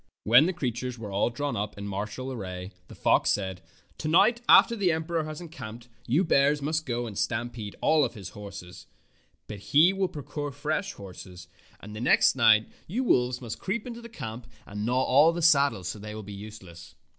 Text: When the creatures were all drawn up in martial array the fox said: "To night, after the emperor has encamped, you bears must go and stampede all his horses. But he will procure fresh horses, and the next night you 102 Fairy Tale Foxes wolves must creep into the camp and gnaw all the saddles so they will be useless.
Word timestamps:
When 0.23 0.47
the 0.47 0.51
creatures 0.53 0.97
were 0.97 1.11
all 1.11 1.29
drawn 1.29 1.55
up 1.55 1.77
in 1.77 1.87
martial 1.87 2.31
array 2.31 2.71
the 2.87 2.95
fox 2.95 3.29
said: 3.29 3.61
"To 3.99 4.07
night, 4.07 4.41
after 4.49 4.75
the 4.75 4.91
emperor 4.91 5.25
has 5.25 5.39
encamped, 5.39 5.89
you 6.07 6.23
bears 6.23 6.59
must 6.59 6.87
go 6.87 7.05
and 7.05 7.15
stampede 7.15 7.75
all 7.81 8.09
his 8.09 8.29
horses. 8.29 8.87
But 9.45 9.59
he 9.59 9.93
will 9.93 10.07
procure 10.07 10.51
fresh 10.51 10.93
horses, 10.93 11.47
and 11.79 11.95
the 11.95 12.01
next 12.01 12.35
night 12.35 12.67
you 12.87 13.03
102 13.03 13.03
Fairy 13.03 13.03
Tale 13.03 13.03
Foxes 13.03 13.09
wolves 13.11 13.41
must 13.41 13.63
creep 13.63 13.85
into 13.85 14.01
the 14.01 14.09
camp 14.09 14.47
and 14.65 14.85
gnaw 14.87 15.03
all 15.03 15.31
the 15.33 15.43
saddles 15.43 15.87
so 15.89 15.99
they 15.99 16.15
will 16.15 16.23
be 16.23 16.33
useless. 16.33 16.95